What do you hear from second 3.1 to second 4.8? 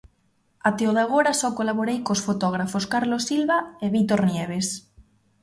Silva e Vítor Nieves.